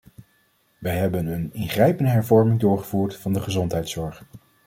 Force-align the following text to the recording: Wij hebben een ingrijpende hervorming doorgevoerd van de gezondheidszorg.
Wij 0.79 0.97
hebben 0.97 1.25
een 1.27 1.53
ingrijpende 1.53 2.09
hervorming 2.11 2.59
doorgevoerd 2.59 3.15
van 3.17 3.33
de 3.33 3.39
gezondheidszorg. 3.41 4.23